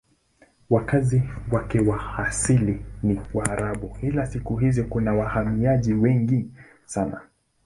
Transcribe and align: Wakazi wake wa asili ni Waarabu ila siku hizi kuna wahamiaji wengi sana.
Wakazi 0.69 1.23
wake 1.51 1.79
wa 1.79 2.17
asili 2.17 2.85
ni 3.03 3.21
Waarabu 3.33 3.97
ila 4.01 4.25
siku 4.25 4.55
hizi 4.57 4.83
kuna 4.83 5.13
wahamiaji 5.13 5.93
wengi 5.93 6.47
sana. 6.85 7.21